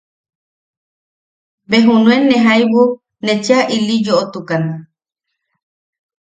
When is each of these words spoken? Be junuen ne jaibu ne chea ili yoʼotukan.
Be 1.69 1.77
junuen 1.85 2.23
ne 2.29 2.37
jaibu 2.45 2.81
ne 3.25 3.33
chea 3.45 3.61
ili 3.75 3.95
yoʼotukan. 4.05 4.63